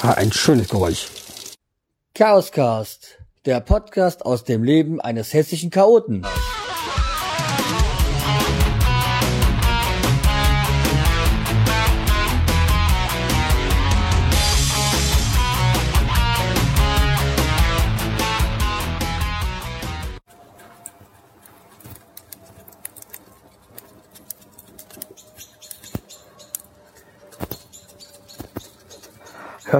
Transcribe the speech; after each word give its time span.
Ah, 0.00 0.12
ein 0.12 0.30
schönes 0.32 0.68
Geräusch. 0.68 1.08
Chaoscast, 2.14 3.18
der 3.46 3.58
Podcast 3.58 4.24
aus 4.24 4.44
dem 4.44 4.62
Leben 4.62 5.00
eines 5.00 5.34
hessischen 5.34 5.70
Chaoten. 5.70 6.24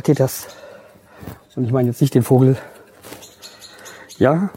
Ihr 0.09 0.15
das? 0.15 0.47
Und 1.55 1.65
ich 1.65 1.73
meine 1.73 1.89
jetzt 1.89 2.01
nicht 2.01 2.15
den 2.15 2.23
Vogel. 2.23 2.57
Ja, 4.17 4.49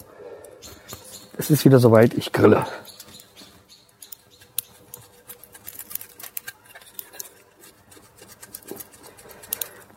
es 1.38 1.50
ist 1.50 1.66
wieder 1.66 1.80
soweit, 1.80 2.14
ich 2.14 2.32
grille. 2.32 2.66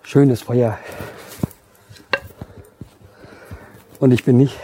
Schönes 0.02 0.42
Feuer. 0.42 0.76
Und 4.00 4.10
ich 4.10 4.24
bin 4.24 4.36
nicht 4.36 4.58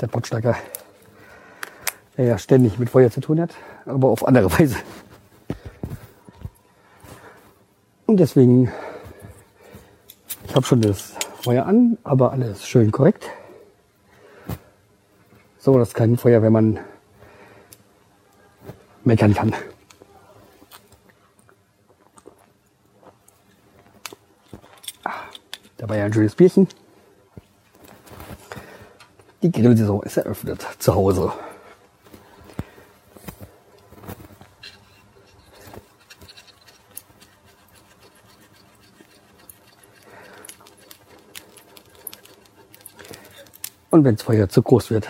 der 0.00 0.08
Potstacker, 0.08 0.56
der 2.18 2.26
ja 2.26 2.38
ständig 2.38 2.78
mit 2.78 2.90
Feuer 2.90 3.10
zu 3.10 3.20
tun 3.20 3.40
hat, 3.40 3.54
aber 3.86 4.08
auf 4.08 4.26
andere 4.26 4.52
Weise. 4.58 4.76
Und 8.06 8.18
deswegen 8.18 8.70
ich 10.54 10.56
habe 10.56 10.66
schon 10.66 10.82
das 10.82 11.14
Feuer 11.42 11.66
an, 11.66 11.98
aber 12.04 12.30
alles 12.30 12.64
schön 12.64 12.92
korrekt. 12.92 13.28
So, 15.58 15.76
das 15.76 15.88
ist 15.88 15.94
kein 15.94 16.16
Feuer, 16.16 16.42
wenn 16.42 16.52
man 16.52 16.78
meckern 19.02 19.34
kann. 19.34 19.52
Ah, 25.02 25.10
dabei 25.76 26.04
ein 26.04 26.12
schönes 26.12 26.36
Bierchen. 26.36 26.68
Die 29.42 29.50
Grillsaison 29.50 30.04
ist 30.04 30.18
eröffnet 30.18 30.64
zu 30.78 30.94
Hause. 30.94 31.32
Und 43.94 44.02
wenn 44.02 44.16
das 44.16 44.24
Feuer 44.24 44.48
zu 44.48 44.60
groß 44.60 44.90
wird, 44.90 45.06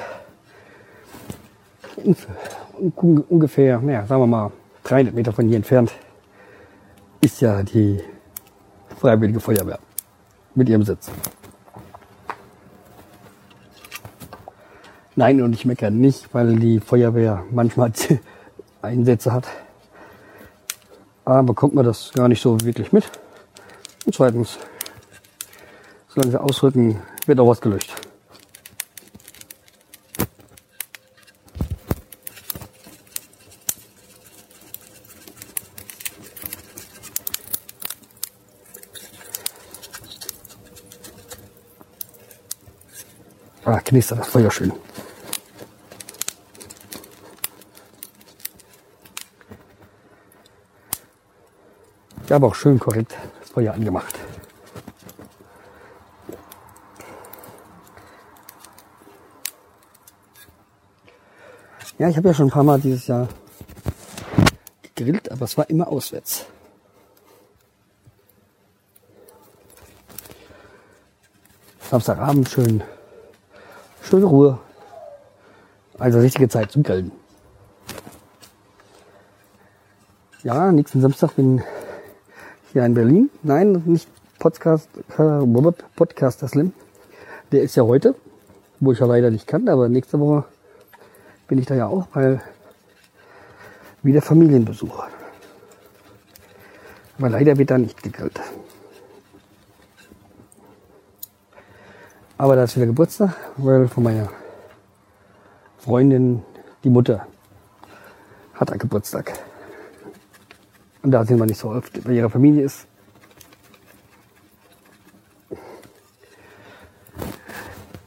ungefähr, 3.30 3.80
naja, 3.80 4.04
sagen 4.04 4.20
wir 4.20 4.26
mal 4.26 4.52
300 4.82 5.14
Meter 5.14 5.32
von 5.32 5.48
hier 5.48 5.56
entfernt, 5.56 5.90
ist 7.22 7.40
ja 7.40 7.62
die 7.62 8.02
Freiwillige 9.00 9.40
Feuerwehr 9.40 9.78
mit 10.54 10.68
ihrem 10.68 10.82
Sitz. 10.82 11.10
Nein, 15.16 15.40
und 15.40 15.54
ich 15.54 15.64
meckere 15.64 15.90
nicht, 15.90 16.34
weil 16.34 16.54
die 16.56 16.78
Feuerwehr 16.78 17.42
manchmal 17.50 17.90
Einsätze 18.82 19.32
hat. 19.32 19.48
A, 21.24 21.40
bekommt 21.40 21.74
man 21.74 21.86
das 21.86 22.12
gar 22.12 22.28
nicht 22.28 22.42
so 22.42 22.60
wirklich 22.60 22.92
mit. 22.92 23.10
Und 24.04 24.14
zweitens, 24.14 24.58
solange 26.08 26.32
sie 26.32 26.38
ausrücken, 26.38 27.00
wird 27.24 27.40
auch 27.40 27.48
was 27.48 27.62
gelöscht. 27.62 28.03
Ah, 43.74 43.80
knistert 43.80 44.20
das 44.20 44.28
Feuer 44.28 44.52
schön. 44.52 44.72
Ich 52.24 52.30
habe 52.30 52.46
auch 52.46 52.54
schön 52.54 52.78
korrekt 52.78 53.16
das 53.40 53.50
Feuer 53.50 53.74
angemacht. 53.74 54.16
Ja, 61.98 62.08
ich 62.08 62.16
habe 62.16 62.28
ja 62.28 62.34
schon 62.34 62.46
ein 62.46 62.52
paar 62.52 62.62
Mal 62.62 62.80
dieses 62.80 63.08
Jahr 63.08 63.26
gegrillt, 64.94 65.32
aber 65.32 65.46
es 65.46 65.58
war 65.58 65.68
immer 65.68 65.88
auswärts. 65.88 66.46
Samstagabend 71.90 72.48
schön 72.48 72.84
schöne 74.04 74.26
Ruhe. 74.26 74.58
Also 75.98 76.20
richtige 76.20 76.48
Zeit 76.48 76.70
zum 76.70 76.82
Grillen. 76.82 77.12
Ja, 80.42 80.70
nächsten 80.72 81.00
Samstag 81.00 81.36
bin 81.36 81.62
hier 82.72 82.84
in 82.84 82.94
Berlin. 82.94 83.30
Nein, 83.42 83.82
nicht 83.86 84.08
Podcast, 84.38 84.88
Podcaster 85.96 86.48
Slim. 86.48 86.72
Der 87.50 87.62
ist 87.62 87.76
ja 87.76 87.84
heute, 87.84 88.14
wo 88.80 88.92
ich 88.92 88.98
ja 88.98 89.06
leider 89.06 89.30
nicht 89.30 89.46
kann, 89.46 89.68
aber 89.68 89.88
nächste 89.88 90.20
Woche 90.20 90.44
bin 91.48 91.58
ich 91.58 91.66
da 91.66 91.74
ja 91.74 91.86
auch, 91.86 92.08
weil 92.12 92.42
wieder 94.02 94.20
Familienbesuch. 94.20 95.04
Aber 97.18 97.30
leider 97.30 97.56
wird 97.56 97.70
da 97.70 97.78
nicht 97.78 98.02
gegrillt. 98.02 98.40
Aber 102.36 102.56
da 102.56 102.64
ist 102.64 102.76
wieder 102.76 102.86
Geburtstag, 102.86 103.36
weil 103.56 103.86
von 103.88 104.02
meiner 104.02 104.28
Freundin, 105.78 106.42
die 106.82 106.90
Mutter, 106.90 107.26
hat 108.54 108.70
einen 108.70 108.80
Geburtstag. 108.80 109.32
Und 111.02 111.10
da 111.10 111.24
sind 111.24 111.38
wir 111.38 111.46
nicht 111.46 111.58
so 111.58 111.70
oft 111.70 112.02
bei 112.02 112.12
ihrer 112.12 112.30
Familie 112.30 112.64
ist. 112.64 112.86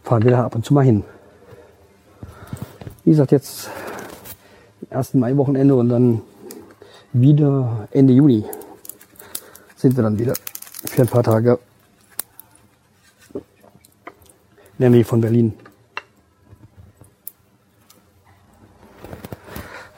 Fahren 0.04 0.24
wir 0.24 0.32
da 0.32 0.46
ab 0.46 0.56
und 0.56 0.66
zu 0.66 0.74
mal 0.74 0.84
hin. 0.84 1.04
Wie 3.04 3.12
gesagt, 3.12 3.32
jetzt 3.32 3.70
ersten 4.90 5.20
Mai-Wochenende 5.20 5.76
und 5.76 5.90
dann 5.90 6.22
wieder 7.14 7.88
Ende 7.92 8.14
Juni 8.14 8.46
sind 9.76 9.96
wir 9.96 10.04
dann 10.04 10.18
wieder 10.18 10.34
für 10.86 11.04
ein 11.04 11.08
paar 11.08 11.24
Tage 11.24 11.60
Nähe 14.78 15.04
von 15.04 15.22
Berlin. 15.22 15.54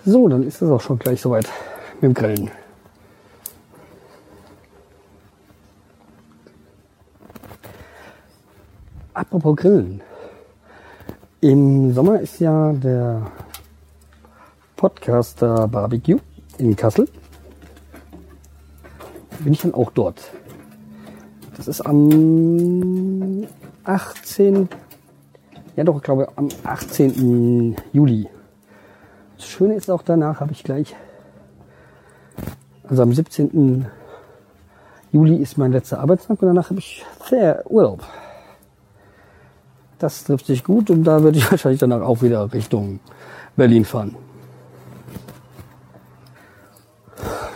So, 0.05 0.27
dann 0.27 0.43
ist 0.43 0.61
es 0.61 0.69
auch 0.69 0.81
schon 0.81 0.97
gleich 0.97 1.21
soweit 1.21 1.47
mit 1.95 2.03
dem 2.03 2.13
Grillen. 2.13 2.51
Apropos 9.13 9.55
Grillen. 9.57 10.01
Im 11.41 11.93
Sommer 11.93 12.21
ist 12.21 12.39
ja 12.39 12.71
der 12.73 13.29
Podcaster 14.77 15.67
Barbecue 15.67 16.19
in 16.57 16.75
Kassel. 16.75 17.07
Bin 19.39 19.53
ich 19.53 19.61
dann 19.61 19.73
auch 19.73 19.91
dort. 19.91 20.31
Das 21.57 21.67
ist 21.67 21.81
am 21.81 23.18
18. 23.83 24.69
Ja 25.75 25.83
doch, 25.83 25.97
ich 25.97 26.03
glaube 26.03 26.27
am 26.35 26.49
18. 26.63 27.75
Juli. 27.93 28.27
Das 29.37 29.47
Schöne 29.47 29.75
ist 29.75 29.89
auch 29.89 30.01
danach 30.01 30.41
habe 30.41 30.51
ich 30.51 30.63
gleich, 30.63 30.95
also 32.87 33.03
am 33.03 33.13
17. 33.13 33.85
Juli 35.11 35.37
ist 35.37 35.57
mein 35.57 35.71
letzter 35.71 35.99
Arbeitstag 35.99 36.41
und 36.41 36.47
danach 36.47 36.69
habe 36.69 36.79
ich 36.79 37.05
sehr 37.29 37.63
Urlaub. 37.69 38.03
Das 39.97 40.23
trifft 40.23 40.45
sich 40.45 40.63
gut 40.63 40.89
und 40.89 41.03
da 41.03 41.23
würde 41.23 41.37
ich 41.37 41.51
wahrscheinlich 41.51 41.79
danach 41.79 42.01
auch 42.01 42.21
wieder 42.21 42.51
Richtung 42.53 42.99
Berlin 43.55 43.85
fahren. 43.85 44.15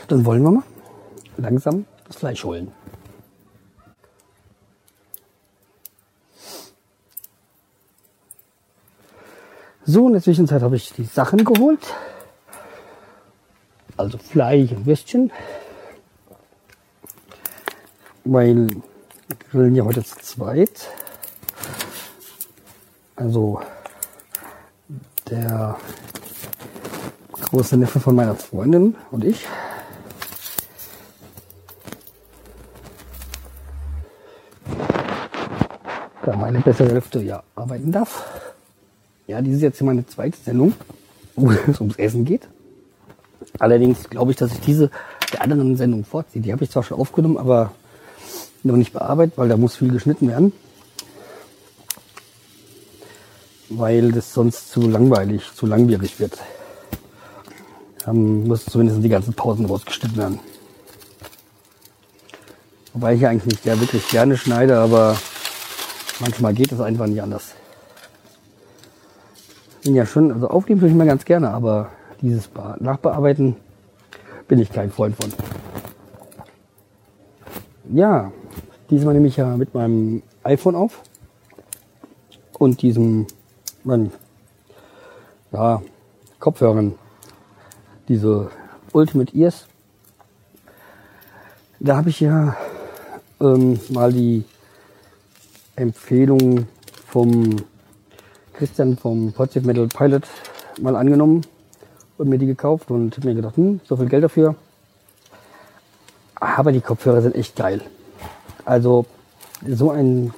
Dann 0.08 0.26
wollen 0.26 0.44
wir 0.44 0.52
mal 0.52 0.64
langsam 1.38 1.86
das 2.08 2.18
Fleisch 2.18 2.44
holen. 2.44 2.72
So, 9.86 10.08
in 10.08 10.14
der 10.14 10.22
Zwischenzeit 10.22 10.62
habe 10.62 10.78
ich 10.78 10.94
die 10.94 11.04
Sachen 11.04 11.44
geholt. 11.44 11.94
Also 13.98 14.18
Fleisch 14.18 14.72
und 14.72 14.86
Würstchen. 14.86 15.30
Weil 18.24 18.68
grillen 19.52 19.76
ja 19.76 19.84
heute 19.84 20.02
zu 20.02 20.18
zweit. 20.20 20.90
Also 23.18 23.60
der 25.30 25.78
große 27.42 27.76
Neffe 27.76 28.00
von 28.00 28.16
meiner 28.16 28.36
Freundin 28.36 28.96
und 29.12 29.26
ich. 29.26 29.46
Da 36.24 36.38
meine 36.38 36.62
bessere 36.62 36.90
Hälfte 36.90 37.22
ja 37.22 37.44
arbeiten 37.56 37.92
darf. 37.92 38.53
Ja, 39.28 39.42
dies 39.42 39.56
ist 39.56 39.62
jetzt 39.62 39.82
meine 39.82 40.06
zweite 40.06 40.38
Sendung, 40.38 40.74
wo 41.36 41.52
es 41.52 41.80
ums 41.80 41.96
Essen 41.96 42.26
geht. 42.26 42.48
Allerdings 43.60 44.10
glaube 44.10 44.32
ich, 44.32 44.38
dass 44.38 44.52
ich 44.52 44.60
diese 44.60 44.90
der 45.32 45.42
anderen 45.42 45.78
Sendung 45.78 46.04
vorziehe. 46.06 46.42
Die 46.42 46.52
habe 46.52 46.64
ich 46.64 46.72
zwar 46.72 46.84
schon 46.84 47.00
aufgenommen, 47.00 47.38
aber 47.38 47.72
noch 48.64 48.76
nicht 48.76 48.94
bearbeitet, 48.94 49.38
weil 49.38 49.50
da 49.50 49.58
muss 49.58 49.76
viel 49.76 49.92
geschnitten 49.92 50.28
werden. 50.28 50.54
Weil 53.70 54.12
das 54.12 54.34
sonst 54.34 54.72
zu 54.72 54.82
langweilig, 54.82 55.52
zu 55.56 55.66
langwierig 55.66 56.20
wird. 56.20 56.38
Dann 58.06 58.46
muss 58.48 58.66
zumindest 58.66 59.04
die 59.04 59.10
ganzen 59.10 59.34
Pausen 59.34 59.66
rausgeschnitten 59.66 60.18
werden. 60.18 60.40
Wobei 62.94 63.16
ich 63.16 63.22
ja 63.22 63.30
eigentlich 63.30 63.54
nicht 63.54 63.66
ja 63.66 63.80
wirklich 63.80 64.08
gerne 64.10 64.38
schneide, 64.38 64.78
aber 64.78 65.18
manchmal 66.20 66.54
geht 66.54 66.72
es 66.72 66.80
einfach 66.80 67.08
nicht 67.08 67.22
anders. 67.22 67.54
Bin 69.84 69.96
ja 69.96 70.06
schon, 70.06 70.32
also 70.32 70.48
aufnehmen 70.48 70.80
tue 70.80 70.90
ich 70.90 70.96
mal 70.96 71.06
ganz 71.06 71.26
gerne, 71.26 71.50
aber 71.50 71.90
dieses 72.22 72.50
Nachbearbeiten 72.80 73.58
bin 74.48 74.60
ich 74.60 74.72
kein 74.72 74.92
Freund 74.92 75.16
von. 75.16 75.32
Ja, 77.94 78.32
diesmal 78.90 79.14
nehme 79.14 79.28
ich 79.28 79.38
ja 79.38 79.58
mit 79.58 79.74
meinem 79.74 80.24
iPhone 80.44 80.76
auf 80.76 81.02
und 82.60 82.82
diesem 82.82 83.28
mein, 83.84 84.12
ja, 85.52 85.82
Kopfhörern, 86.40 86.96
diese 88.08 88.50
Ultimate 88.94 89.36
Ears. 89.36 89.68
Da 91.80 91.98
habe 91.98 92.10
ich 92.10 92.22
ja 92.22 92.56
ähm, 93.42 93.80
mal 93.90 94.14
die 94.14 94.46
Empfehlung 95.76 96.68
vom 97.08 97.58
Christian 98.54 98.98
vom 98.98 99.34
Positive 99.34 99.66
Metal 99.66 99.88
Pilot 99.88 100.24
mal 100.80 100.96
angenommen 100.96 101.42
und 102.18 102.30
mir 102.30 102.38
die 102.38 102.46
gekauft 102.46 102.92
und 102.92 103.24
mir 103.24 103.34
gedacht, 103.34 103.58
hm, 103.58 103.82
so 103.84 103.98
viel 103.98 104.08
Geld 104.08 104.24
dafür. 104.24 104.56
Aber 106.36 106.72
die 106.72 106.82
Kopfhörer 106.82 107.22
sind 107.22 107.36
echt 107.36 107.56
geil. 107.56 107.82
Also 108.66 109.06
so 109.68 109.92
ein 109.92 110.34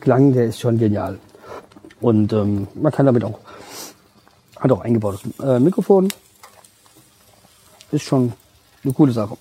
Klang, 0.00 0.32
der 0.32 0.46
ist 0.46 0.60
schon 0.60 0.78
genial. 0.78 1.18
Und 2.00 2.32
ähm, 2.32 2.68
man 2.74 2.92
kann 2.92 3.06
damit 3.06 3.24
auch, 3.24 3.38
hat 4.58 4.72
auch 4.72 4.80
eingebautes 4.80 5.22
äh, 5.42 5.58
Mikrofon. 5.58 6.12
Ist 7.90 8.04
schon 8.04 8.32
eine 8.82 8.92
coole 8.92 9.12
Sache. 9.12 9.36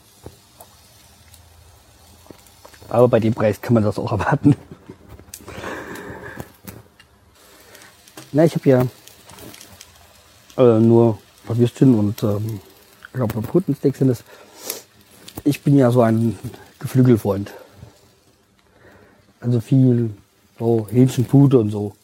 Aber 2.89 3.07
bei 3.07 3.19
dem 3.19 3.33
Preis 3.33 3.59
kann 3.59 3.73
man 3.73 3.83
das 3.83 3.97
auch 3.97 4.11
erwarten. 4.19 4.55
Na, 8.35 8.45
ich 8.45 8.55
habe 8.55 8.67
ja 8.67 8.87
äh, 10.57 10.79
nur 10.79 11.19
Würstchen 11.47 11.93
und 11.93 12.23
ähm, 12.23 12.59
ich 13.05 13.13
glaube 13.13 13.41
Putensteaks 13.43 13.99
sind 13.99 14.09
es. 14.09 14.23
Ich 15.43 15.61
bin 15.61 15.77
ja 15.77 15.91
so 15.91 16.01
ein 16.01 16.39
Geflügelfreund. 16.79 17.53
Also 19.39 19.59
viel 19.59 20.09
so 20.57 20.87
Hähnchenpute 20.89 21.59
und 21.59 21.69
so. 21.69 21.95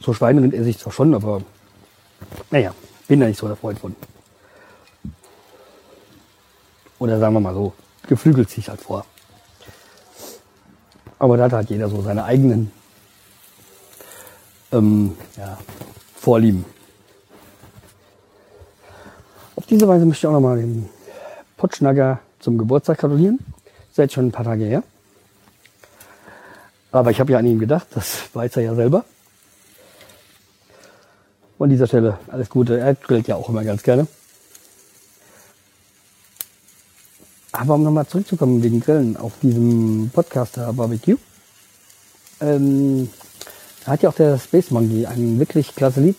So 0.00 0.12
Schweinerind 0.12 0.52
esse 0.52 0.68
ich 0.68 0.78
zwar 0.78 0.92
schon, 0.92 1.14
aber 1.14 1.40
naja, 2.50 2.74
bin 3.08 3.20
da 3.20 3.26
nicht 3.26 3.38
so 3.38 3.46
der 3.46 3.56
Freund 3.56 3.78
von. 3.78 3.96
Oder 6.98 7.18
sagen 7.18 7.32
wir 7.32 7.40
mal 7.40 7.54
so, 7.54 7.72
Geflügel 8.06 8.46
ziehe 8.46 8.60
ich 8.60 8.68
halt 8.68 8.82
vor. 8.82 9.06
Aber 11.24 11.38
da 11.38 11.50
hat 11.50 11.70
jeder 11.70 11.88
so 11.88 12.02
seine 12.02 12.24
eigenen 12.24 12.70
ähm, 14.72 15.16
ja, 15.38 15.56
Vorlieben. 16.16 16.66
Auf 19.56 19.64
diese 19.64 19.88
Weise 19.88 20.04
möchte 20.04 20.18
ich 20.18 20.26
auch 20.26 20.34
nochmal 20.34 20.58
den 20.58 20.90
Potschnagger 21.56 22.18
zum 22.40 22.58
Geburtstag 22.58 22.98
gratulieren. 22.98 23.38
Ist 23.96 24.12
schon 24.12 24.26
ein 24.26 24.32
paar 24.32 24.44
Tage 24.44 24.64
her. 24.64 24.82
Aber 26.92 27.10
ich 27.10 27.20
habe 27.20 27.32
ja 27.32 27.38
an 27.38 27.46
ihn 27.46 27.58
gedacht, 27.58 27.86
das 27.94 28.24
weiß 28.34 28.58
er 28.58 28.64
ja 28.64 28.74
selber. 28.74 29.06
Von 31.56 31.70
dieser 31.70 31.86
Stelle 31.86 32.18
alles 32.28 32.50
Gute. 32.50 32.78
Er 32.78 32.94
grillt 32.96 33.28
ja 33.28 33.36
auch 33.36 33.48
immer 33.48 33.64
ganz 33.64 33.82
gerne. 33.82 34.08
Aber 37.56 37.74
um 37.74 37.84
nochmal 37.84 38.04
zurückzukommen 38.04 38.64
wegen 38.64 38.80
Grillen 38.80 39.16
auf 39.16 39.32
diesem 39.40 40.10
Podcaster 40.12 40.72
Barbecue. 40.72 41.16
Ähm, 42.40 43.08
da 43.84 43.92
hat 43.92 44.02
ja 44.02 44.08
auch 44.08 44.14
der 44.14 44.40
Space 44.40 44.72
Monkey 44.72 45.06
ein 45.06 45.38
wirklich 45.38 45.72
klasse 45.72 46.00
Lied 46.00 46.16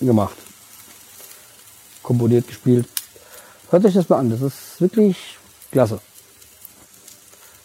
gemacht. 0.00 0.36
Komponiert, 2.04 2.46
gespielt. 2.46 2.86
Hört 3.70 3.84
euch 3.84 3.94
das 3.94 4.08
mal 4.08 4.20
an, 4.20 4.30
das 4.30 4.40
ist 4.40 4.80
wirklich 4.80 5.16
klasse. 5.72 6.00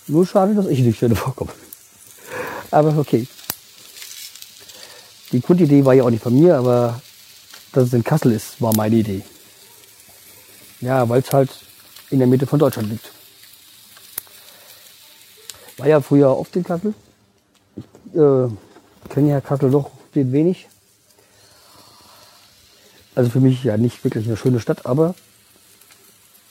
Nur 0.07 0.25
schade, 0.25 0.55
dass 0.55 0.65
ich 0.65 0.79
nicht 0.79 0.99
drin 0.99 1.15
vorkomme. 1.15 1.51
Aber 2.71 2.97
okay. 2.97 3.27
Die 5.31 5.41
Grundidee 5.41 5.85
war 5.85 5.93
ja 5.93 6.05
auch 6.05 6.09
nicht 6.09 6.23
von 6.23 6.33
mir, 6.33 6.57
aber 6.57 6.99
dass 7.71 7.89
es 7.89 7.93
in 7.93 8.03
Kassel 8.03 8.31
ist, 8.31 8.59
war 8.59 8.75
meine 8.75 8.95
Idee. 8.95 9.21
Ja, 10.81 11.07
weil 11.07 11.21
es 11.21 11.31
halt 11.31 11.51
in 12.13 12.19
der 12.19 12.27
Mitte 12.27 12.45
von 12.45 12.59
Deutschland 12.59 12.89
liegt. 12.89 13.11
War 15.77 15.87
ja 15.87 15.99
früher 15.99 16.37
oft 16.37 16.55
in 16.55 16.63
Kassel. 16.63 16.93
Ich 17.75 17.83
äh, 18.15 18.47
kenne 19.09 19.29
ja 19.29 19.41
Kassel 19.41 19.71
doch 19.71 19.89
wenig. 20.13 20.69
Also 23.15 23.31
für 23.31 23.39
mich 23.39 23.63
ja 23.63 23.77
nicht 23.77 24.03
wirklich 24.03 24.27
eine 24.27 24.37
schöne 24.37 24.59
Stadt, 24.59 24.85
aber 24.85 25.15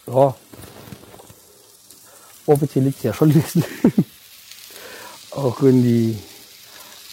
ja, 0.06 0.34
offiziell 2.46 2.84
liegt 2.84 2.98
es 2.98 3.04
ja 3.04 3.14
schon 3.14 3.30
in 3.30 3.40
Hessen. 3.40 3.64
Auch 5.30 5.62
wenn 5.62 5.82
die 5.82 6.18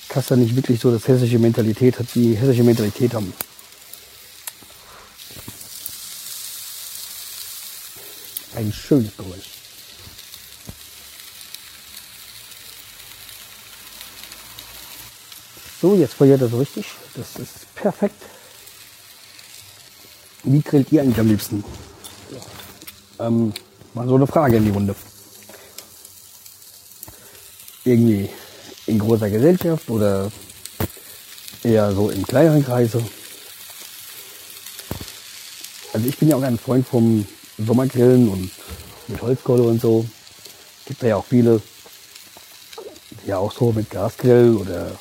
Kassel 0.08 0.38
nicht 0.38 0.56
wirklich 0.56 0.80
so 0.80 0.92
das 0.92 1.08
hessische 1.08 1.40
Mentalität 1.40 2.00
hat, 2.00 2.08
die 2.16 2.36
hessische 2.36 2.64
Mentalität 2.64 3.14
haben. 3.14 3.32
Ein 8.56 8.74
schönes 8.74 9.16
Geräusch. 9.16 9.60
So, 15.82 15.96
jetzt 15.96 16.16
feuert 16.16 16.42
er 16.42 16.50
so 16.50 16.58
richtig. 16.58 16.86
Das 17.16 17.36
ist 17.38 17.74
perfekt. 17.76 18.22
Wie 20.44 20.62
grillt 20.62 20.92
ihr 20.92 21.02
eigentlich 21.02 21.20
am 21.20 21.28
liebsten? 21.28 21.64
Ähm, 23.20 23.54
mal 23.94 24.08
so 24.08 24.16
eine 24.16 24.28
Frage 24.28 24.58
in 24.58 24.66
die 24.66 24.72
Runde. 24.72 24.96
Irgendwie 27.86 28.30
in 28.88 29.00
großer 29.00 29.30
Gesellschaft 29.30 29.90
oder 29.90 30.32
eher 31.64 31.94
so 31.94 32.10
in 32.10 32.24
kleineren 32.24 32.66
Kreise? 32.66 33.04
Also 35.94 36.08
ich 36.08 36.18
bin 36.18 36.30
ja 36.30 36.36
auch 36.36 36.42
ein 36.42 36.58
Freund 36.58 36.88
vom 36.88 37.26
Sommergrillen 37.66 38.30
und 38.30 38.52
mit 39.08 39.22
Holzkohle 39.22 39.64
und 39.64 39.82
so. 39.82 40.06
Gibt 40.86 41.04
ja 41.04 41.18
auch 41.18 41.26
viele, 41.26 41.62
ja 43.26 43.38
auch 43.38 43.52
so 43.52 43.72
mit 43.72 43.90
Gasgrill 43.90 44.56
oder 44.56 44.92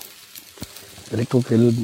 Elektrogrill. 1.10 1.74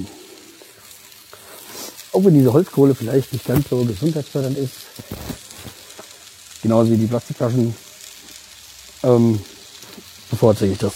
Auch 2.12 2.24
wenn 2.24 2.34
diese 2.34 2.52
Holzkohle 2.52 2.94
vielleicht 2.94 3.32
nicht 3.32 3.46
ganz 3.46 3.68
so 3.68 3.84
gesundheitsfördernd 3.84 4.58
ist, 4.58 4.74
genauso 6.62 6.90
wie 6.90 6.96
die 6.96 7.06
Plastikflaschen, 7.06 7.74
ähm, 9.02 9.40
bevorzuge 10.30 10.72
ich 10.72 10.78
das. 10.78 10.92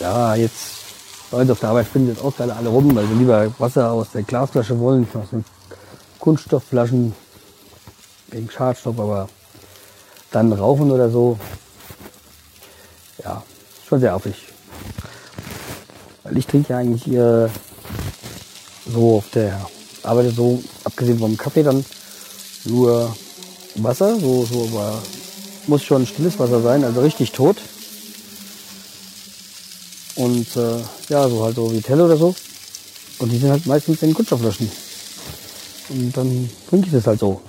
Ja, 0.00 0.34
jetzt 0.34 0.76
uns 1.30 1.50
auf 1.50 1.60
der 1.60 1.70
Arbeit 1.70 1.86
finden 1.86 2.08
jetzt 2.08 2.22
auch 2.22 2.38
alle 2.38 2.68
rum, 2.68 2.94
weil 2.94 3.06
sie 3.06 3.14
lieber 3.14 3.52
Wasser 3.58 3.90
aus 3.90 4.10
der 4.12 4.22
Glasflasche 4.22 4.78
wollen, 4.78 5.08
aus 5.14 5.30
den 5.30 5.44
Kunststoffflaschen 6.26 7.14
wegen 8.32 8.50
Schadstoff, 8.50 8.98
aber 8.98 9.28
dann 10.32 10.52
rauchen 10.52 10.90
oder 10.90 11.08
so. 11.08 11.38
Ja, 13.22 13.44
schon 13.88 14.00
sehr 14.00 14.12
affig. 14.12 14.34
Weil 16.24 16.36
ich 16.36 16.48
trinke 16.48 16.72
ja 16.72 16.78
eigentlich 16.78 17.04
hier 17.04 17.48
so 18.92 19.18
auf 19.18 19.30
der 19.30 19.70
Arbeit 20.02 20.34
so, 20.34 20.60
abgesehen 20.82 21.20
vom 21.20 21.36
Kaffee 21.36 21.62
dann, 21.62 21.84
nur 22.64 23.14
Wasser, 23.76 24.18
so, 24.18 24.44
so 24.46 24.64
aber 24.64 25.00
muss 25.68 25.84
schon 25.84 26.08
stilles 26.08 26.40
Wasser 26.40 26.60
sein, 26.60 26.82
also 26.82 27.02
richtig 27.02 27.30
tot. 27.30 27.58
Und 30.16 30.56
äh, 30.56 30.80
ja, 31.08 31.28
so 31.28 31.44
halt 31.44 31.54
so 31.54 31.72
wie 31.72 31.82
Telle 31.82 32.04
oder 32.04 32.16
so. 32.16 32.34
Und 33.20 33.30
die 33.30 33.38
sind 33.38 33.52
halt 33.52 33.64
meistens 33.66 34.02
in 34.02 34.12
Kunststoffflaschen. 34.12 34.85
Und 35.88 36.16
dann 36.16 36.50
trinke 36.68 36.86
ich 36.86 36.92
das 36.92 37.06
halt 37.06 37.20
so. 37.20 37.40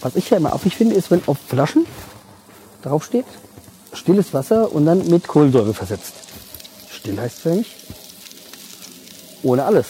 Was 0.00 0.16
ich 0.16 0.30
ja 0.30 0.36
immer 0.36 0.52
affig 0.52 0.76
finde, 0.76 0.94
ist, 0.94 1.10
wenn 1.10 1.26
auf 1.26 1.38
Flaschen 1.38 1.86
draufsteht, 2.82 3.26
stilles 3.92 4.32
Wasser 4.32 4.72
und 4.72 4.86
dann 4.86 5.06
mit 5.08 5.26
Kohlensäure 5.26 5.74
versetzt. 5.74 6.14
Still 6.90 7.20
heißt 7.20 7.38
für 7.38 7.54
mich, 7.54 7.74
ohne 9.42 9.64
alles. 9.64 9.86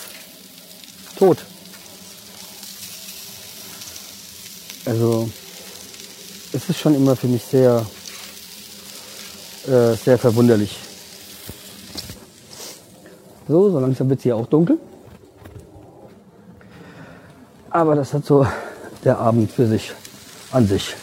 Tot. 1.19 1.39
Also 4.85 5.29
es 6.53 6.69
ist 6.69 6.79
schon 6.79 6.95
immer 6.95 7.17
für 7.17 7.27
mich 7.27 7.43
sehr, 7.45 7.85
äh, 9.67 9.95
sehr 9.95 10.19
verwunderlich. 10.19 10.77
So, 13.47 13.71
so 13.71 13.81
langsam 13.81 14.09
wird 14.09 14.21
es 14.21 14.23
hier 14.23 14.37
auch 14.37 14.47
dunkel. 14.47 14.79
Aber 17.71 17.95
das 17.95 18.15
hat 18.15 18.25
so 18.25 18.47
der 19.05 19.19
Abend 19.19 19.53
für 19.53 19.67
sich 19.67 19.93
an 20.53 20.67
sich. 20.67 20.95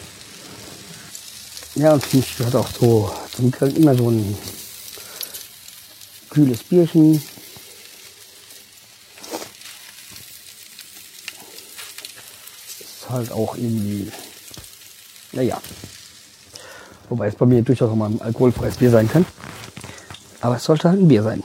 Ja, 1.76 1.94
und 1.94 2.14
mich 2.14 2.40
hat 2.40 2.56
auch 2.56 2.70
so 2.70 3.12
zum 3.36 3.52
Grillen 3.52 3.76
immer 3.76 3.96
so 3.96 4.10
ein 4.10 4.38
kühles 6.30 6.64
Bierchen. 6.64 7.22
Ist 12.80 13.10
halt 13.10 13.32
auch 13.32 13.56
irgendwie, 13.56 14.12
naja. 15.34 15.62
Wobei 17.10 17.28
es 17.28 17.36
bei 17.36 17.46
mir 17.46 17.62
durchaus 17.62 17.92
auch 17.92 17.96
mal 17.96 18.10
ein 18.10 18.22
alkoholfreies 18.22 18.78
Bier 18.78 18.90
sein 18.90 19.10
kann. 19.10 19.26
Aber 20.42 20.56
es 20.56 20.64
sollte 20.64 20.90
halt 20.90 21.00
ein 21.00 21.08
Bier 21.08 21.22
sein. 21.24 21.44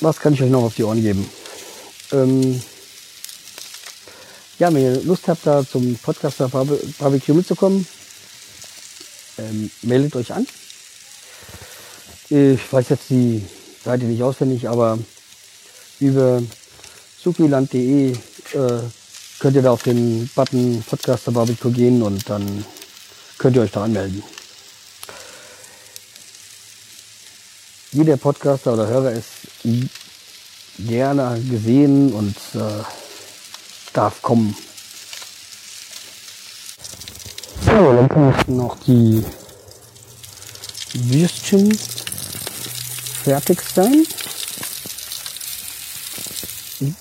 Was 0.00 0.20
kann 0.20 0.34
ich 0.34 0.42
euch 0.42 0.50
noch 0.50 0.64
auf 0.64 0.74
die 0.74 0.84
Ohren 0.84 1.02
geben? 1.02 1.28
Ähm, 2.14 2.62
ja, 4.58 4.72
wenn 4.72 4.82
ihr 4.82 5.02
Lust 5.02 5.26
habt, 5.26 5.44
da 5.46 5.66
zum 5.66 5.96
Podcaster 5.96 6.48
Barbecue 6.48 7.34
mitzukommen, 7.34 7.86
ähm, 9.38 9.70
meldet 9.82 10.14
euch 10.14 10.32
an. 10.32 10.46
Ich 12.30 12.72
weiß 12.72 12.88
jetzt 12.90 13.10
die 13.10 13.44
Seite 13.84 14.04
nicht 14.04 14.22
auswendig, 14.22 14.68
aber 14.68 14.98
über 15.98 16.40
sukiland.de 17.20 18.12
äh, 18.12 18.16
könnt 19.40 19.56
ihr 19.56 19.62
da 19.62 19.72
auf 19.72 19.82
den 19.82 20.30
Button 20.34 20.84
Podcaster 20.88 21.32
Barbecue 21.32 21.72
gehen 21.72 22.02
und 22.02 22.28
dann 22.30 22.64
könnt 23.38 23.56
ihr 23.56 23.62
euch 23.62 23.72
da 23.72 23.84
anmelden. 23.84 24.22
Jeder 27.90 28.16
Podcaster 28.16 28.74
oder 28.74 28.86
Hörer 28.86 29.12
ist 29.12 29.48
gerne 30.78 31.40
gesehen 31.40 32.12
und 32.12 32.36
äh, 32.54 32.82
darf 33.92 34.20
kommen. 34.22 34.56
So, 37.64 37.70
dann 37.70 38.08
ich 38.38 38.46
noch 38.48 38.76
die 38.84 39.24
Würstchen 40.94 41.76
fertig 43.24 43.62
sein. 43.74 44.06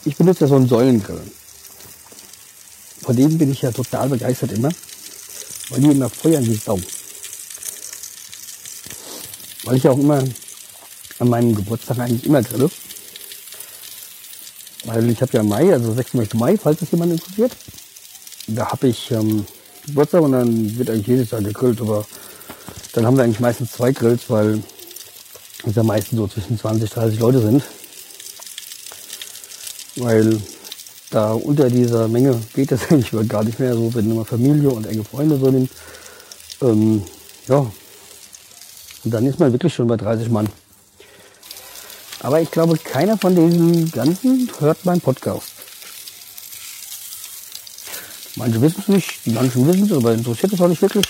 Ich 0.05 0.15
benutze 0.15 0.41
ja 0.41 0.47
so 0.47 0.55
einen 0.55 0.67
Säulengrill. 0.67 1.21
Von 3.01 3.15
dem 3.15 3.37
bin 3.37 3.51
ich 3.51 3.61
ja 3.61 3.71
total 3.71 4.09
begeistert 4.09 4.53
immer, 4.53 4.69
weil 5.69 5.81
die 5.81 5.91
immer 5.91 6.09
feuern 6.09 6.45
wie 6.45 6.55
Sau. 6.55 6.79
Weil 9.65 9.77
ich 9.77 9.87
auch 9.87 9.97
immer 9.97 10.23
an 11.19 11.29
meinem 11.29 11.53
Geburtstag 11.53 11.99
eigentlich 11.99 12.25
immer 12.25 12.41
grille. 12.41 12.69
Weil 14.85 15.09
ich 15.09 15.21
habe 15.21 15.31
ja 15.33 15.43
Mai, 15.43 15.71
also 15.71 15.93
26. 15.93 16.39
Mai, 16.39 16.57
falls 16.57 16.81
es 16.81 16.91
jemand 16.91 17.13
interessiert. 17.13 17.55
Da 18.47 18.71
habe 18.71 18.87
ich 18.89 19.11
ähm, 19.11 19.45
Geburtstag 19.85 20.21
und 20.21 20.33
dann 20.33 20.77
wird 20.77 20.89
eigentlich 20.89 21.07
jedes 21.07 21.31
Jahr 21.31 21.41
gegrillt. 21.41 21.79
Aber 21.79 22.05
dann 22.93 23.05
haben 23.05 23.17
wir 23.17 23.23
eigentlich 23.23 23.39
meistens 23.39 23.71
zwei 23.71 23.91
Grills, 23.91 24.29
weil 24.29 24.61
es 25.65 25.75
ja 25.75 25.83
meistens 25.83 26.17
so 26.17 26.27
zwischen 26.27 26.59
20, 26.59 26.89
30 26.89 27.19
Leute 27.19 27.39
sind. 27.39 27.63
Weil 29.95 30.41
da 31.09 31.33
unter 31.33 31.69
dieser 31.69 32.07
Menge 32.07 32.41
geht 32.53 32.71
es 32.71 32.81
eigentlich 32.89 33.29
gar 33.29 33.43
nicht 33.43 33.59
mehr 33.59 33.73
so, 33.75 33.93
wenn 33.93 34.09
immer 34.09 34.25
Familie 34.25 34.69
und 34.69 34.85
enge 34.85 35.03
Freunde 35.03 35.37
so 35.37 35.51
sind. 35.51 35.69
Ähm, 36.61 37.03
ja. 37.47 37.71
Und 39.03 39.13
dann 39.13 39.25
ist 39.25 39.39
man 39.39 39.51
wirklich 39.51 39.73
schon 39.73 39.87
bei 39.87 39.97
30 39.97 40.29
Mann. 40.29 40.47
Aber 42.23 42.39
ich 42.39 42.49
glaube, 42.49 42.77
keiner 42.77 43.17
von 43.17 43.35
diesen 43.35 43.91
ganzen 43.91 44.49
hört 44.59 44.85
meinen 44.85 45.01
Podcast. 45.01 45.49
Manche 48.35 48.61
wissen 48.61 48.79
es 48.79 48.87
nicht, 48.87 49.25
die 49.25 49.31
manchen 49.31 49.67
wissen 49.67 49.85
es, 49.85 49.91
aber 49.91 50.13
interessiert 50.13 50.53
es 50.53 50.61
auch 50.61 50.69
nicht 50.69 50.81
wirklich. 50.81 51.05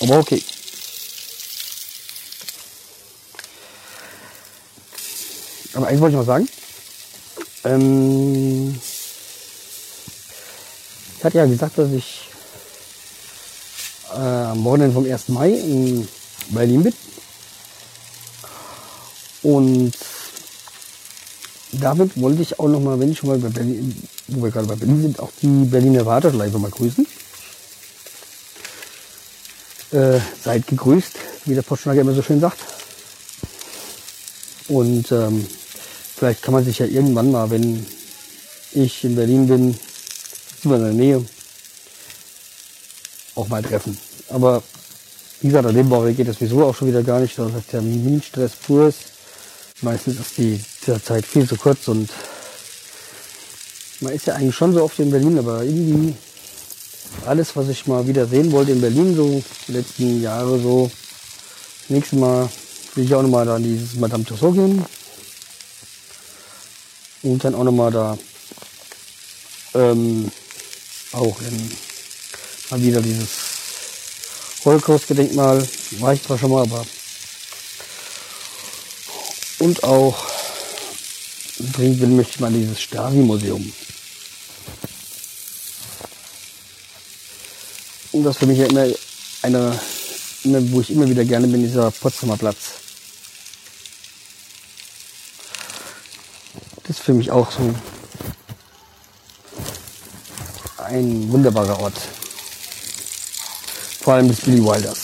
Aber 0.00 0.18
okay. 0.18 0.42
Aber 5.72 5.86
eins 5.86 6.00
wollte 6.00 6.14
ich 6.14 6.18
noch 6.18 6.26
sagen. 6.26 6.48
Ähm, 7.64 8.78
ich 11.16 11.24
hatte 11.24 11.38
ja 11.38 11.46
gesagt, 11.46 11.78
dass 11.78 11.90
ich 11.90 12.28
äh, 14.14 14.18
am 14.18 14.62
Wochenende 14.62 14.92
vom 14.92 15.10
1. 15.10 15.28
Mai 15.28 15.52
in 15.52 16.06
Berlin 16.50 16.82
bin. 16.82 16.94
Und 19.42 19.92
damit 21.72 22.20
wollte 22.20 22.42
ich 22.42 22.58
auch 22.58 22.68
noch 22.68 22.80
mal, 22.80 22.98
wenn 22.98 23.12
ich 23.12 23.18
schon 23.18 23.28
mal 23.28 23.38
bei 23.38 23.48
Berlin, 23.48 23.94
wo 24.28 24.44
wir 24.44 24.50
gerade 24.50 24.66
bei 24.66 24.76
Berlin 24.76 25.02
sind, 25.02 25.20
auch 25.20 25.30
die 25.42 25.64
Berliner 25.64 26.06
Warteschleife 26.06 26.58
mal 26.58 26.70
grüßen. 26.70 27.06
Äh, 29.92 30.20
seid 30.42 30.66
gegrüßt, 30.66 31.12
wie 31.46 31.54
der 31.54 31.62
Postschnager 31.62 32.02
immer 32.02 32.14
so 32.14 32.22
schön 32.22 32.40
sagt. 32.40 32.58
Und 34.68 35.10
ähm, 35.12 35.46
vielleicht 36.16 36.42
kann 36.42 36.54
man 36.54 36.64
sich 36.64 36.78
ja 36.78 36.86
irgendwann 36.86 37.30
mal, 37.30 37.50
wenn 37.50 37.86
ich 38.72 39.04
in 39.04 39.16
Berlin 39.16 39.46
bin, 39.46 39.78
in 40.64 40.70
der 40.70 40.92
Nähe, 40.92 41.24
auch 43.34 43.48
mal 43.48 43.62
treffen. 43.62 43.96
Aber 44.28 44.62
wie 45.40 45.48
gesagt, 45.48 45.66
an 45.66 45.74
dem 45.74 45.88
Woche 45.88 46.12
geht 46.12 46.28
das 46.28 46.36
sowieso 46.36 46.64
auch 46.64 46.74
schon 46.74 46.88
wieder 46.88 47.02
gar 47.02 47.20
nicht, 47.20 47.38
dass 47.38 47.52
das 47.52 47.66
Terminstress 47.66 48.52
pur 48.56 48.88
ist. 48.88 48.98
Meistens 49.80 50.18
ist 50.18 50.38
die 50.38 50.60
Zeit 51.04 51.24
viel 51.24 51.48
zu 51.48 51.56
kurz 51.56 51.86
und 51.88 52.10
man 54.00 54.12
ist 54.12 54.26
ja 54.26 54.34
eigentlich 54.34 54.54
schon 54.54 54.72
so 54.72 54.82
oft 54.82 54.98
in 54.98 55.10
Berlin, 55.10 55.38
aber 55.38 55.62
irgendwie 55.62 56.14
alles, 57.26 57.54
was 57.56 57.68
ich 57.68 57.86
mal 57.86 58.06
wieder 58.06 58.26
sehen 58.26 58.52
wollte 58.52 58.72
in 58.72 58.80
Berlin, 58.80 59.14
so 59.14 59.42
die 59.66 59.72
letzten 59.72 60.22
Jahre 60.22 60.58
so. 60.60 60.90
Das 61.80 61.90
nächste 61.90 62.16
Mal 62.16 62.48
will 62.94 63.04
ich 63.04 63.14
auch 63.14 63.22
nochmal 63.22 63.46
da 63.46 63.56
an 63.56 63.62
dieses 63.62 63.94
Madame 63.94 64.24
Tussauds 64.24 64.56
gehen. 64.56 64.84
Und 67.22 67.42
dann 67.44 67.54
auch 67.54 67.64
nochmal 67.64 67.90
da 67.90 68.18
ähm, 69.74 70.30
auch 71.12 71.40
in, 71.40 71.70
mal 72.70 72.82
wieder 72.82 73.00
dieses 73.00 73.28
Holocaust-Gedenkmal. 74.64 75.66
War 75.98 76.12
ich 76.12 76.22
zwar 76.22 76.38
schon 76.38 76.50
mal, 76.50 76.62
aber 76.62 76.84
und 79.58 79.82
auch 79.84 80.26
dringend 81.58 82.00
will 82.00 82.08
möchte 82.08 82.34
ich 82.34 82.40
mal 82.40 82.52
dieses 82.52 82.80
Stasi-Museum. 82.80 83.72
Und 88.12 88.24
das 88.24 88.38
für 88.38 88.46
mich 88.46 88.58
ja 88.58 88.66
immer 88.66 88.86
eine, 89.42 89.80
immer, 90.44 90.70
wo 90.72 90.80
ich 90.80 90.90
immer 90.90 91.08
wieder 91.08 91.24
gerne 91.24 91.46
bin, 91.46 91.62
dieser 91.62 91.90
Potsdamer 91.90 92.36
Platz. 92.36 92.56
Das 96.84 96.96
ist 96.96 97.02
für 97.04 97.12
mich 97.12 97.30
auch 97.30 97.50
so 97.50 97.74
ein 100.78 101.30
wunderbarer 101.30 101.78
Ort. 101.80 101.98
Vor 104.00 104.14
allem 104.14 104.28
das 104.28 104.40
Billy 104.40 104.64
Wilders. 104.64 105.00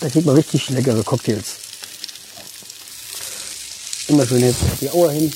Da 0.00 0.08
kriegt 0.08 0.26
man 0.26 0.34
richtig 0.34 0.68
leckere 0.70 1.04
Cocktails. 1.04 1.58
Immer 4.12 4.26
schön 4.26 4.40
jetzt 4.40 4.58
die 4.78 4.90
Auer 4.90 5.10
hin. 5.10 5.32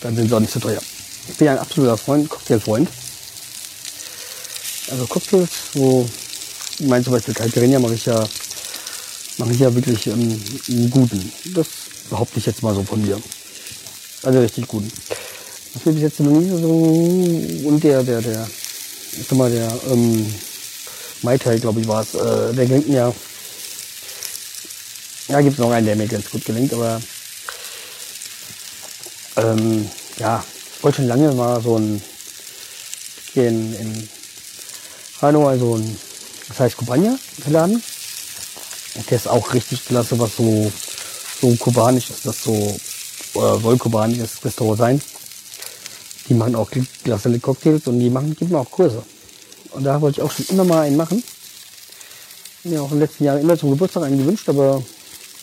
Dann 0.00 0.16
sind 0.16 0.28
sie 0.28 0.34
auch 0.34 0.40
nicht 0.40 0.50
so 0.50 0.60
teuer. 0.60 0.80
Ich 1.28 1.36
bin 1.36 1.44
ja 1.44 1.52
ein 1.52 1.58
absoluter 1.58 1.98
Freund, 1.98 2.26
Cocktailfreund. 2.26 2.88
Also 4.90 5.06
Cocktails, 5.06 5.50
wo, 5.74 6.08
ich 6.78 6.86
meine 6.86 7.04
zum 7.04 7.12
Beispiel 7.12 7.34
Caipirinha 7.34 7.78
mache 7.80 7.96
ich 7.96 8.06
ja, 8.06 8.26
mache 9.36 9.52
ich 9.52 9.58
ja 9.58 9.74
wirklich 9.74 10.06
ähm, 10.06 10.42
einen 10.70 10.90
guten. 10.90 11.30
Das 11.54 11.66
behaupte 12.08 12.38
ich 12.38 12.46
jetzt 12.46 12.62
mal 12.62 12.74
so 12.74 12.82
von 12.82 13.02
mir. 13.02 13.20
Also 14.22 14.40
richtig 14.40 14.66
guten. 14.66 14.90
Das 15.74 15.84
will 15.84 15.92
bis 15.92 16.02
jetzt 16.02 16.20
noch 16.20 16.30
nie 16.30 16.48
so. 16.48 17.68
Und 17.68 17.84
der, 17.84 18.04
der, 18.04 18.22
der, 18.22 18.48
ich 19.20 19.26
sag 19.28 19.36
mal, 19.36 19.50
der, 19.50 19.70
ähm, 19.92 20.34
Mai 21.20 21.36
Tai, 21.36 21.58
glaube 21.58 21.82
ich, 21.82 21.88
war 21.88 22.00
es, 22.00 22.14
äh, 22.14 22.54
der 22.54 22.64
gelingt 22.64 22.88
mir. 22.88 22.96
Ja, 22.96 23.14
gibt 25.40 25.54
es 25.54 25.58
noch 25.58 25.70
einen, 25.70 25.86
der 25.86 25.96
mir 25.96 26.06
ganz 26.06 26.30
gut 26.30 26.44
gelingt, 26.44 26.72
aber 26.72 27.00
ähm, 29.36 29.90
ja, 30.18 30.44
ich 30.76 30.82
wollte 30.82 30.96
schon 30.96 31.08
lange 31.08 31.32
mal 31.32 31.60
so 31.60 31.78
ein 31.78 32.02
hier 33.32 33.48
in, 33.48 33.74
in 33.74 34.08
Hanoi 35.20 35.58
so 35.58 35.76
ein, 35.76 35.98
das 36.48 36.60
heißt 36.60 36.76
Kubania 36.76 37.18
geladen. 37.44 37.82
Der 39.10 39.16
ist 39.16 39.28
auch 39.28 39.52
richtig 39.52 39.84
klasse, 39.84 40.18
was 40.18 40.36
so, 40.36 40.72
so 41.40 41.54
kubanisch 41.56 42.08
ist, 42.08 42.24
das 42.24 42.42
so, 42.42 42.54
äh, 42.54 43.60
soll 43.60 43.76
kubanisches 43.76 44.42
Restaurant 44.42 44.78
sein. 44.78 45.02
Die 46.28 46.34
machen 46.34 46.54
auch 46.56 46.70
klasse 47.04 47.38
Cocktails 47.38 47.86
und 47.86 48.00
die 48.00 48.08
machen, 48.08 48.34
geben 48.34 48.54
auch 48.54 48.70
Kurse. 48.70 49.02
Und 49.72 49.84
da 49.84 50.00
wollte 50.00 50.20
ich 50.20 50.22
auch 50.24 50.32
schon 50.32 50.46
immer 50.46 50.64
mal 50.64 50.82
einen 50.82 50.96
machen. 50.96 51.22
Mir 52.64 52.82
auch 52.82 52.90
im 52.90 53.00
letzten 53.00 53.24
Jahr 53.24 53.38
immer 53.38 53.58
zum 53.58 53.70
Geburtstag 53.70 54.04
einen 54.04 54.18
gewünscht, 54.18 54.48
aber 54.48 54.82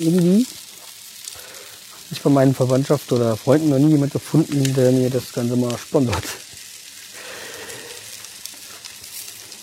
irgendwie 0.04 0.46
ich 2.14 2.22
von 2.22 2.34
meinen 2.34 2.54
Verwandtschaft 2.54 3.12
oder 3.12 3.36
Freunden 3.36 3.70
noch 3.70 3.80
nie 3.80 3.92
jemand 3.92 4.14
gefunden, 4.14 4.74
der 4.76 4.92
mir 4.92 5.10
das 5.10 5.32
Ganze 5.34 5.56
mal 5.56 5.76
sponsert. 5.78 6.24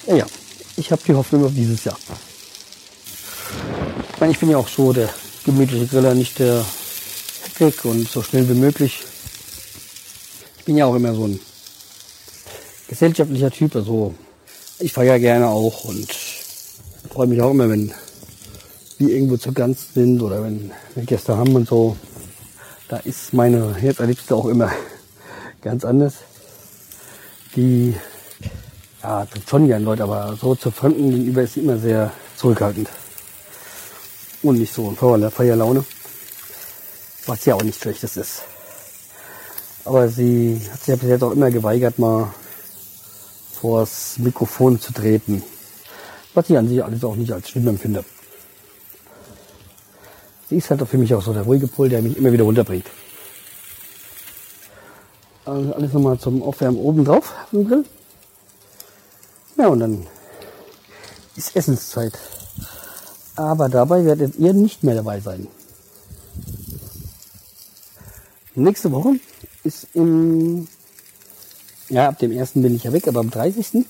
Ja, 0.06 0.26
ich 0.76 0.90
habe 0.90 1.02
die 1.06 1.14
Hoffnung 1.14 1.44
auf 1.44 1.52
dieses 1.54 1.84
Jahr. 1.84 1.98
Ich 4.12 4.20
meine, 4.20 4.32
ich 4.32 4.38
bin 4.38 4.50
ja 4.50 4.58
auch 4.58 4.68
so 4.68 4.92
der 4.92 5.08
gemütliche 5.44 5.86
Griller, 5.86 6.14
nicht 6.14 6.38
der 6.38 6.64
Hektik 7.44 7.84
und 7.84 8.10
so 8.10 8.22
schnell 8.22 8.48
wie 8.48 8.54
möglich. 8.54 9.00
Ich 10.58 10.64
bin 10.64 10.76
ja 10.76 10.86
auch 10.86 10.94
immer 10.94 11.14
so 11.14 11.26
ein 11.26 11.40
gesellschaftlicher 12.88 13.50
Typ, 13.50 13.76
also 13.76 14.14
ich 14.80 14.92
feiere 14.92 15.20
gerne 15.20 15.48
auch 15.48 15.84
und 15.84 16.10
freue 17.12 17.28
mich 17.28 17.40
auch 17.40 17.50
immer, 17.50 17.68
wenn 17.68 17.94
wir 19.00 19.08
irgendwo 19.08 19.38
zu 19.38 19.52
Gast 19.52 19.94
sind 19.94 20.20
oder 20.20 20.44
wenn 20.44 20.70
wir 20.94 21.04
Gäste 21.04 21.36
haben 21.36 21.56
und 21.56 21.66
so. 21.66 21.96
Da 22.88 22.98
ist 22.98 23.32
meine 23.32 23.74
Herzerliebste 23.74 24.34
auch 24.34 24.46
immer 24.46 24.70
ganz 25.62 25.84
anders. 25.84 26.16
Die 27.56 27.94
ja, 29.02 29.24
trifft 29.24 29.48
schon 29.48 29.66
gern 29.66 29.84
Leute, 29.84 30.02
aber 30.02 30.36
so 30.38 30.54
zu 30.54 30.70
Fremden 30.70 31.10
gegenüber 31.10 31.42
ist 31.42 31.54
sie 31.54 31.60
immer 31.60 31.78
sehr 31.78 32.12
zurückhaltend. 32.36 32.88
Und 34.42 34.58
nicht 34.58 34.74
so 34.74 34.90
voller 34.90 35.30
Feierlaune. 35.30 35.84
Was 37.26 37.44
ja 37.46 37.54
auch 37.54 37.62
nicht 37.62 37.80
schlechtes 37.80 38.18
ist. 38.18 38.42
Aber 39.84 40.08
sie 40.08 40.60
hat 40.70 40.78
sich 40.80 40.88
ja 40.88 40.96
bis 40.96 41.08
jetzt 41.08 41.22
auch 41.22 41.32
immer 41.32 41.50
geweigert, 41.50 41.98
mal 41.98 42.34
vors 43.52 44.18
Mikrofon 44.18 44.78
zu 44.78 44.92
treten. 44.92 45.42
Was 46.34 46.50
ich 46.50 46.58
an 46.58 46.68
sich 46.68 46.84
alles 46.84 47.02
auch 47.02 47.16
nicht 47.16 47.32
als 47.32 47.48
schlimm 47.48 47.68
empfinde. 47.68 48.04
Sie 50.50 50.56
ist 50.56 50.68
halt 50.68 50.86
für 50.88 50.98
mich 50.98 51.14
auch 51.14 51.22
so 51.22 51.32
der 51.32 51.42
ruhige 51.42 51.68
Pol, 51.68 51.88
der 51.88 52.02
mich 52.02 52.16
immer 52.16 52.32
wieder 52.32 52.42
runterbringt. 52.42 52.86
Also 55.44 55.72
alles 55.72 55.92
nochmal 55.92 56.18
zum 56.18 56.42
Aufwärmen 56.42 56.80
oben 56.80 57.04
drauf 57.04 57.32
im 57.52 57.68
Grill. 57.68 57.84
Ja, 59.56 59.68
und 59.68 59.78
dann 59.78 60.06
ist 61.36 61.54
Essenszeit. 61.54 62.18
Aber 63.36 63.68
dabei 63.68 64.04
werdet 64.04 64.36
ihr 64.36 64.52
nicht 64.52 64.82
mehr 64.82 64.96
dabei 64.96 65.20
sein. 65.20 65.46
Nächste 68.56 68.90
Woche 68.90 69.20
ist 69.62 69.86
im, 69.94 70.66
ja, 71.88 72.08
ab 72.08 72.18
dem 72.18 72.36
1. 72.36 72.54
bin 72.54 72.74
ich 72.74 72.82
ja 72.82 72.92
weg, 72.92 73.06
aber 73.06 73.20
am 73.20 73.30
30. 73.30 73.86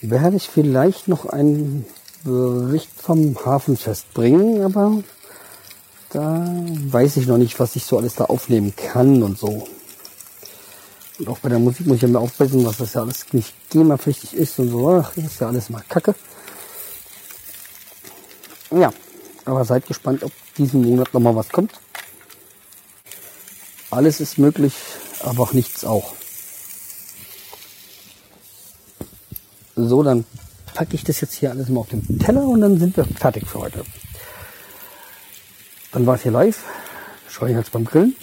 werde 0.00 0.36
ich 0.36 0.48
vielleicht 0.48 1.06
noch 1.06 1.26
einen 1.26 1.86
Bericht 2.24 2.90
vom 3.00 3.36
Hafenfest 3.44 4.12
bringen, 4.14 4.62
aber 4.62 5.04
da 6.10 6.46
weiß 6.46 7.16
ich 7.18 7.26
noch 7.26 7.38
nicht, 7.38 7.58
was 7.58 7.76
ich 7.76 7.84
so 7.84 7.98
alles 7.98 8.14
da 8.14 8.24
aufnehmen 8.24 8.74
kann 8.76 9.22
und 9.22 9.38
so. 9.38 9.66
Und 11.18 11.28
auch 11.28 11.38
bei 11.38 11.48
der 11.48 11.58
Musik 11.58 11.86
muss 11.86 11.96
ich 11.96 12.02
ja 12.02 12.08
mal 12.08 12.18
aufpassen, 12.18 12.64
was 12.64 12.76
das 12.76 12.94
ja 12.94 13.02
alles 13.02 13.32
nicht 13.32 13.54
GEMA-pflichtig 13.70 14.34
ist 14.34 14.58
und 14.58 14.70
so. 14.70 14.90
Ach, 14.90 15.16
ist 15.16 15.40
ja 15.40 15.48
alles 15.48 15.70
mal 15.70 15.82
Kacke. 15.88 16.14
Ja, 18.70 18.92
aber 19.44 19.64
seid 19.64 19.86
gespannt, 19.86 20.22
ob 20.24 20.32
diesen 20.58 20.82
Monat 20.82 21.12
noch 21.14 21.20
mal 21.20 21.34
was 21.34 21.48
kommt. 21.48 21.72
Alles 23.90 24.20
ist 24.20 24.38
möglich, 24.38 24.74
aber 25.20 25.44
auch 25.44 25.52
nichts 25.52 25.84
auch. 25.84 26.14
So, 29.76 30.02
dann 30.02 30.24
packe 30.74 30.94
ich 30.94 31.04
das 31.04 31.20
jetzt 31.20 31.34
hier 31.34 31.50
alles 31.50 31.68
mal 31.68 31.80
auf 31.80 31.88
den 31.88 32.18
Teller 32.18 32.42
und 32.42 32.60
dann 32.60 32.78
sind 32.78 32.96
wir 32.96 33.04
fertig 33.04 33.46
für 33.46 33.60
heute. 33.60 33.84
Dann 35.92 36.06
war 36.06 36.16
es 36.16 36.22
hier 36.22 36.32
live. 36.32 36.62
Schaue 37.28 37.50
ich 37.50 37.56
jetzt 37.56 37.72
beim 37.72 37.84
Grillen. 37.84 38.16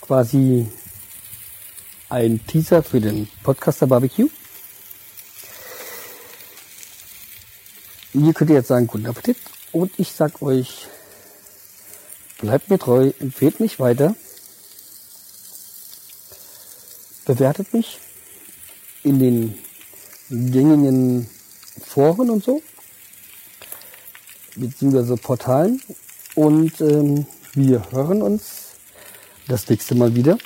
Quasi 0.00 0.68
ein 2.08 2.46
Teaser 2.46 2.82
für 2.82 3.00
den 3.00 3.28
Podcaster 3.42 3.86
Barbecue. 3.86 4.28
Ihr 8.12 8.32
könnt 8.32 8.50
jetzt 8.50 8.68
sagen, 8.68 8.86
guten 8.86 9.06
Appetit. 9.06 9.36
Und 9.72 9.92
ich 9.98 10.12
sag 10.12 10.40
euch, 10.42 10.86
bleibt 12.38 12.70
mir 12.70 12.78
treu, 12.78 13.12
empfehlt 13.18 13.58
mich 13.60 13.80
weiter. 13.80 14.14
Bewertet 17.24 17.72
mich 17.72 17.98
in 19.02 19.18
den 19.18 19.58
gängigen 20.28 21.28
Foren 21.84 22.30
und 22.30 22.44
so 22.44 22.62
beziehungsweise 24.56 25.16
Portalen. 25.16 25.80
Und 26.34 26.80
ähm, 26.80 27.26
wir 27.54 27.82
hören 27.90 28.22
uns 28.22 28.76
das 29.48 29.68
nächste 29.68 29.94
Mal 29.94 30.14
wieder. 30.14 30.38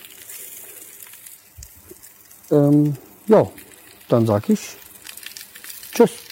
Ähm, 2.51 2.97
ja, 3.27 3.51
dann 4.09 4.27
sage 4.27 4.55
ich 4.55 4.77
Tschüss. 5.99 6.28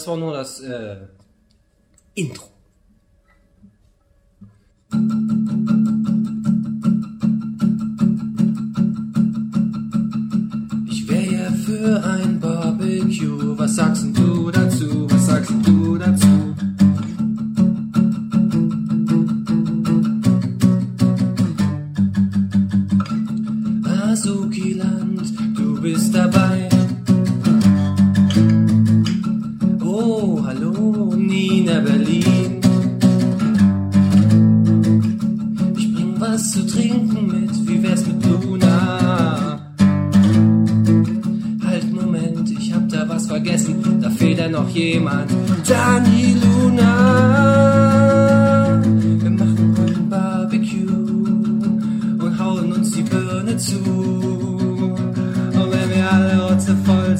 Das 0.00 0.06
war 0.06 0.16
nur 0.16 0.32
das 0.32 0.60
äh, 0.60 0.96
Intro. 2.14 2.49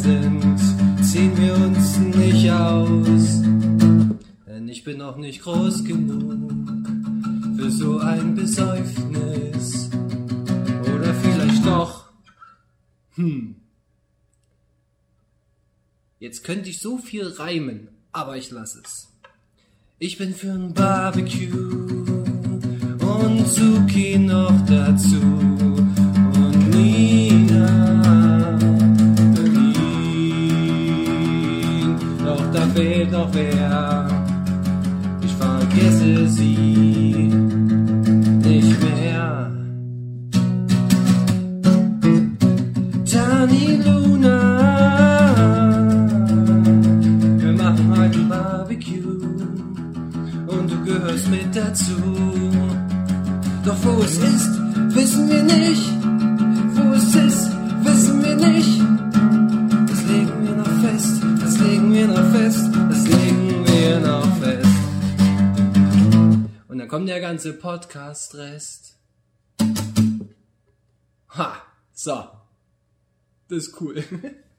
Sind, 0.02 0.58
ziehen 1.02 1.36
wir 1.36 1.54
uns 1.54 1.98
nicht 1.98 2.50
aus. 2.50 3.42
Denn 4.46 4.68
ich 4.68 4.84
bin 4.84 4.98
noch 4.98 5.16
nicht 5.16 5.42
groß 5.42 5.84
genug 5.84 6.52
für 7.56 7.70
so 7.70 7.98
ein 7.98 8.34
Besäufnis. 8.34 9.90
Oder 10.94 11.14
vielleicht 11.14 11.66
doch. 11.66 12.10
Hm. 13.14 13.56
Jetzt 16.18 16.44
könnte 16.44 16.70
ich 16.70 16.80
so 16.80 16.98
viel 16.98 17.26
reimen, 17.26 17.88
aber 18.12 18.36
ich 18.36 18.50
lasse 18.50 18.82
es. 18.84 19.08
Ich 19.98 20.16
bin 20.16 20.34
für 20.34 20.52
ein 20.52 20.72
Barbecue 20.72 21.50
und 23.00 23.46
Zuki 23.46 24.18
noch 24.18 24.58
dazu. 24.66 25.20
Und 25.20 26.70
Nina, 26.70 27.19
fehlt 32.74 33.10
noch 33.12 33.28
wer. 33.32 34.08
Ich 35.22 35.32
vergesse 35.34 36.28
sie 36.28 37.09
Podcast-Rest. 67.60 68.96
Ha, 71.28 71.62
so. 71.92 72.24
Das 73.48 73.66
ist 73.66 73.80
cool. 73.82 74.02